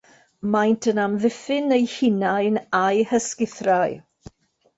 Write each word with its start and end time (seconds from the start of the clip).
Maent 0.53 0.87
yn 0.91 1.01
amddiffyn 1.03 1.75
eu 1.77 1.85
hunain 1.97 2.57
â'u 2.81 3.05
hysgithrau. 3.13 3.97